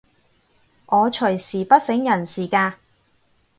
[0.87, 2.73] 我隨時不省人事㗎